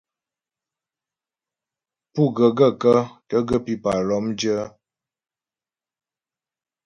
Pú 2.13 2.21
ghə̀ 2.35 2.49
gaə̂kə́ 2.57 2.97
tə 3.27 3.35
ghə́ 3.47 3.59
pípà 3.65 3.91
lɔ́mdyə́? 4.07 4.61